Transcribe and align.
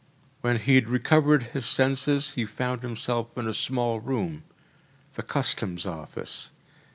When 0.39 0.57
he 0.57 0.73
had 0.73 0.89
recovered 0.89 1.43
his 1.53 1.67
senses 1.67 2.33
he 2.33 2.43
found 2.43 2.81
himself 2.81 3.37
in 3.37 3.47
a 3.47 3.53
small 3.53 3.99
room 3.99 4.41
the 5.13 5.21
customs 5.21 5.85
office. 5.85 6.49